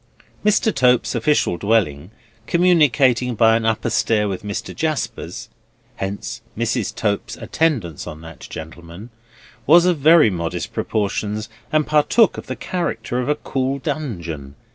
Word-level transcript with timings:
Mr. 0.43 0.73
Tope's 0.73 1.13
official 1.13 1.57
dwelling, 1.57 2.09
communicating 2.47 3.35
by 3.35 3.55
an 3.55 3.67
upper 3.67 3.91
stair 3.91 4.27
with 4.27 4.41
Mr. 4.41 4.75
Jasper's 4.75 5.47
(hence 5.97 6.41
Mrs. 6.57 6.95
Tope's 6.95 7.37
attendance 7.37 8.07
on 8.07 8.21
that 8.21 8.39
gentleman), 8.39 9.11
was 9.67 9.85
of 9.85 9.99
very 9.99 10.31
modest 10.31 10.73
proportions, 10.73 11.49
and 11.71 11.85
partook 11.85 12.39
of 12.39 12.47
the 12.47 12.55
character 12.55 13.19
of 13.19 13.29
a 13.29 13.35
cool 13.35 13.77
dungeon. 13.77 14.55